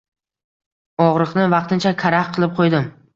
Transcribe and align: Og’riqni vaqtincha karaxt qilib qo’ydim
Og’riqni 1.05 1.43
vaqtincha 1.53 1.91
karaxt 2.05 2.33
qilib 2.39 2.57
qo’ydim 2.61 2.89